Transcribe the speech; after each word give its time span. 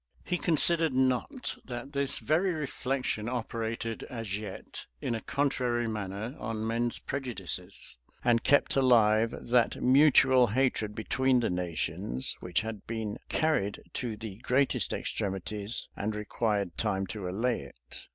He 0.25 0.39
considered 0.39 0.95
not, 0.95 1.57
that 1.63 1.91
this 1.93 2.17
very 2.17 2.53
reflection 2.53 3.29
operated, 3.29 4.01
as 4.09 4.35
yet, 4.35 4.87
in 4.99 5.13
a 5.13 5.21
contrary 5.21 5.87
manner 5.87 6.35
on 6.39 6.65
men's 6.65 6.97
prejudices, 6.97 7.97
and 8.23 8.41
kept 8.43 8.75
alive 8.75 9.35
that 9.49 9.79
mutual 9.79 10.47
hatred 10.47 10.95
between 10.95 11.39
the 11.41 11.51
nations, 11.51 12.35
which 12.39 12.61
had 12.61 12.87
been 12.87 13.19
carried 13.29 13.79
to 14.01 14.17
the 14.17 14.37
greatest 14.37 14.91
extremities, 14.91 15.87
and 15.95 16.15
required 16.15 16.79
time 16.79 17.05
to 17.05 17.29
allay 17.29 17.61
it. 17.61 18.07